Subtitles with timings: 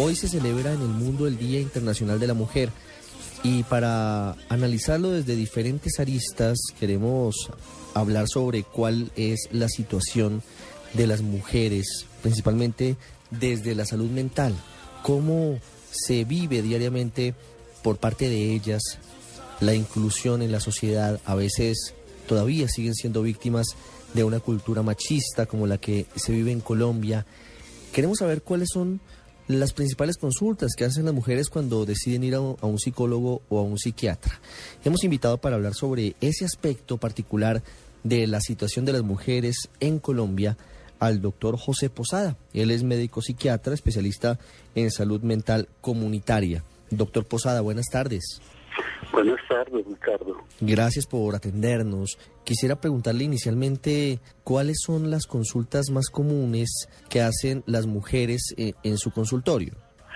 [0.00, 2.70] Hoy se celebra en el mundo el Día Internacional de la Mujer.
[3.42, 7.50] Y para analizarlo desde diferentes aristas queremos
[7.94, 10.44] hablar sobre cuál es la situación
[10.94, 12.96] de las mujeres, principalmente
[13.32, 14.54] desde la salud mental,
[15.02, 15.58] cómo
[15.90, 17.34] se vive diariamente
[17.82, 19.00] por parte de ellas
[19.58, 21.92] la inclusión en la sociedad, a veces
[22.28, 23.66] todavía siguen siendo víctimas
[24.14, 27.26] de una cultura machista como la que se vive en Colombia.
[27.92, 29.00] Queremos saber cuáles son
[29.48, 33.62] las principales consultas que hacen las mujeres cuando deciden ir a un, psicólogo o a
[33.62, 34.40] un psiquiatra.
[34.84, 37.62] Hemos invitado para hablar sobre ese aspecto particular
[38.04, 40.56] de la situación de las mujeres en Colombia
[40.98, 42.36] al doctor José Posada.
[42.52, 44.38] Él es médico psiquiatra, especialista
[44.74, 46.62] en salud mental comunitaria.
[46.90, 48.40] Doctor Posada, buenas tardes.
[49.12, 50.36] Buenas tardes, Ricardo.
[50.60, 52.18] Gracias por atendernos.
[52.44, 58.98] Quisiera preguntarle inicialmente cuáles son las consultas más comunes que hacen las mujeres eh, en
[58.98, 59.74] su consultorio.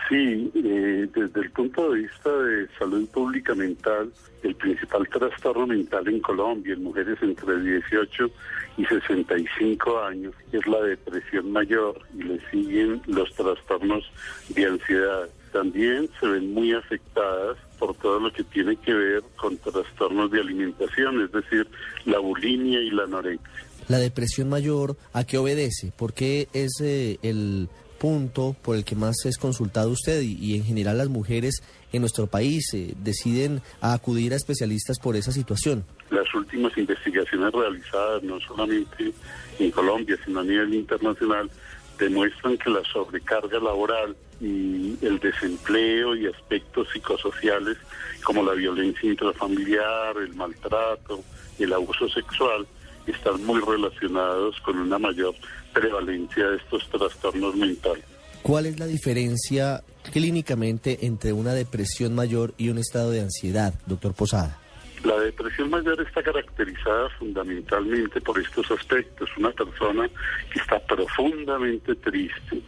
[0.09, 6.09] Sí, eh, desde el punto de vista de salud pública mental, el principal trastorno mental
[6.09, 8.30] en Colombia en mujeres entre 18
[8.77, 14.05] y 65 años es la depresión mayor y le siguen los trastornos
[14.51, 15.29] de ansiedad.
[15.52, 20.38] También se ven muy afectadas por todo lo que tiene que ver con trastornos de
[20.38, 21.66] alimentación, es decir,
[22.05, 23.51] la bulimia y la anorexia.
[23.89, 25.93] La depresión mayor, ¿a qué obedece?
[25.97, 30.63] ¿Por qué es eh, el punto por el que más es consultado usted y, en
[30.63, 31.61] general las mujeres
[31.93, 35.85] en nuestro país eh, deciden acudir a especialistas por esa situación?
[36.11, 39.13] Las últimas investigaciones realizadas, no solamente
[39.59, 41.51] en Colombia, sino a nivel internacional,
[41.99, 47.79] demuestran que la sobrecarga laboral y el desempleo y aspectos psicosociales
[48.24, 51.23] como la violencia intrafamiliar, el maltrato,
[51.59, 52.66] el abuso sexual,
[53.07, 55.34] están muy relacionados con una mayor
[55.73, 58.04] prevalencia de estos trastornos mentales.
[58.43, 64.15] ¿Cuál es la diferencia clínicamente entre una depresión mayor y un estado de ansiedad, doctor
[64.15, 64.62] Posada?
[65.05, 69.29] La depresión mayor está caracterizada fundamentalmente por estos aspectos.
[69.37, 70.09] Una persona
[70.53, 72.61] que está profundamente triste,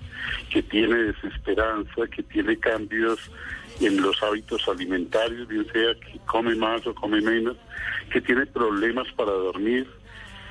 [0.51, 3.31] que tiene desesperanza, que tiene cambios
[3.81, 7.57] en los hábitos alimentarios, bien sea que come más o come menos,
[8.11, 9.89] que tiene problemas para dormir,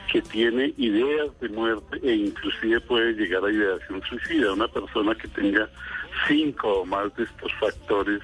[0.10, 4.54] que tiene ideas de muerte e inclusive puede llegar a ideación suicida.
[4.54, 5.70] Una persona que tenga
[6.30, 8.22] cinco o más de estos factores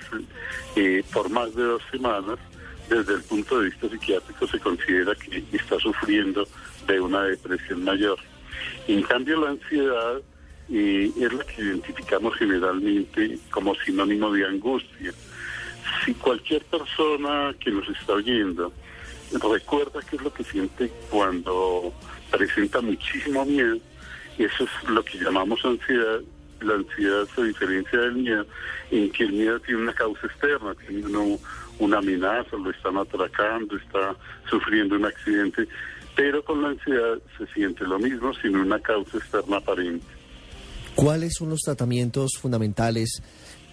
[0.78, 2.40] eh, por más de dos semanas
[2.90, 6.48] desde el punto de vista psiquiátrico se considera que está sufriendo
[6.88, 8.18] de una depresión mayor.
[8.88, 10.22] En cambio, la ansiedad
[10.72, 15.14] eh, es la que identificamos generalmente como sinónimo de angustia.
[16.04, 18.74] Si cualquier persona que nos está oyendo
[19.32, 21.94] recuerda qué es lo que siente cuando
[22.32, 23.78] presenta muchísimo miedo,
[24.38, 26.22] eso es lo que llamamos ansiedad.
[26.62, 28.46] La ansiedad se diferencia del miedo
[28.92, 31.40] en que el miedo tiene una causa externa, tiene uno,
[31.80, 34.16] una amenaza, lo están atracando, está
[34.50, 35.68] sufriendo un accidente,
[36.16, 40.06] pero con la ansiedad se siente lo mismo sin una causa externa aparente.
[40.96, 43.22] ¿Cuáles son los tratamientos fundamentales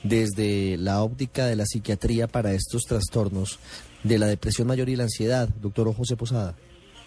[0.02, 3.58] desde la óptica de la psiquiatría para estos trastornos
[4.04, 6.54] de la depresión mayor y la ansiedad, doctor José Posada?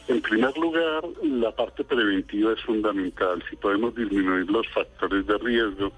[0.09, 3.43] En primer lugar, la parte preventiva es fundamental.
[3.49, 5.91] Si podemos disminuir los factores de riesgo,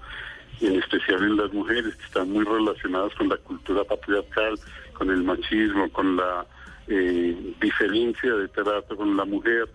[0.60, 4.54] en especial en las mujeres que están muy relacionadas con la cultura patriarcal,
[4.94, 6.46] con el machismo, con la
[6.88, 9.68] eh, diferencia de trato con la mujer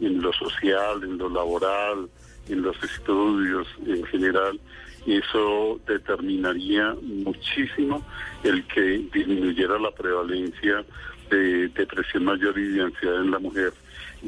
[0.00, 2.08] en lo social, en lo laboral,
[2.48, 4.58] en los estudios en general,
[5.06, 8.04] eso determinaría muchísimo
[8.44, 10.84] el que disminuyera la prevalencia
[11.30, 13.72] de depresión mayor y de ansiedad en la mujer.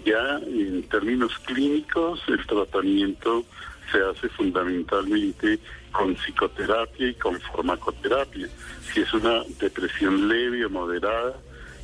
[0.05, 3.44] Ya en términos clínicos, el tratamiento
[3.91, 5.59] se hace fundamentalmente
[5.93, 8.49] con psicoterapia y con farmacoterapia.
[8.93, 11.34] Si es una depresión leve o moderada,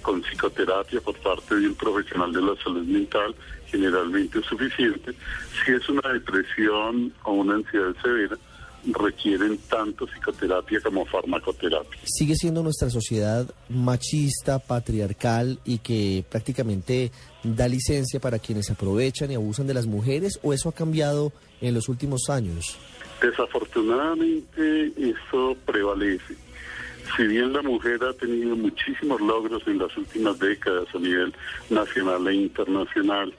[0.03, 3.35] con psicoterapia por parte de un profesional de la salud mental,
[3.67, 5.13] generalmente es suficiente.
[5.65, 8.37] Si es una depresión o una ansiedad severa,
[8.87, 12.01] requieren tanto psicoterapia como farmacoterapia.
[12.05, 17.11] ¿Sigue siendo nuestra sociedad machista, patriarcal y que prácticamente
[17.43, 21.75] da licencia para quienes aprovechan y abusan de las mujeres o eso ha cambiado en
[21.75, 22.77] los últimos años?
[23.21, 26.37] Desafortunadamente eso prevalece.
[27.17, 31.35] Si bien la mujer ha tenido muchísimos logros en las últimas décadas a nivel
[31.69, 33.35] nacional e internacional,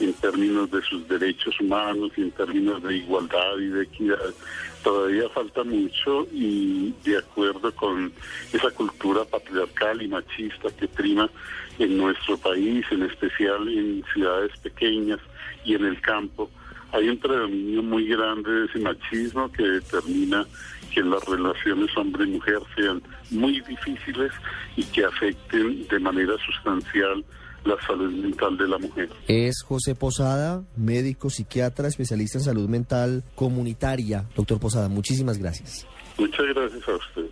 [0.00, 4.34] en términos de sus derechos humanos y en términos de igualdad y de equidad,
[4.82, 8.12] todavía falta mucho y de acuerdo con
[8.52, 11.30] esa cultura patriarcal y machista que prima
[11.78, 15.20] en nuestro país, en especial en ciudades pequeñas
[15.64, 16.50] y en el campo,
[16.92, 20.46] hay un predominio muy grande de ese machismo que determina
[20.94, 24.32] que las relaciones hombre-mujer sean muy difíciles
[24.76, 27.24] y que afecten de manera sustancial
[27.64, 29.08] la salud mental de la mujer.
[29.26, 34.26] Es José Posada, médico, psiquiatra, especialista en salud mental comunitaria.
[34.36, 35.86] Doctor Posada, muchísimas gracias.
[36.18, 37.26] Muchas gracias a usted.